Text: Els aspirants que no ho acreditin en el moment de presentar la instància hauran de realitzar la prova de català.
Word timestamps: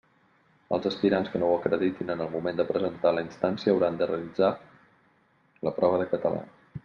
Els 0.77 0.85
aspirants 0.89 1.27
que 1.33 1.41
no 1.43 1.49
ho 1.49 1.57
acreditin 1.57 2.09
en 2.13 2.23
el 2.25 2.31
moment 2.37 2.57
de 2.61 2.65
presentar 2.71 3.11
la 3.17 3.25
instància 3.27 3.75
hauran 3.75 4.01
de 4.01 4.09
realitzar 4.13 4.51
la 5.69 5.75
prova 5.81 6.01
de 6.05 6.09
català. 6.15 6.43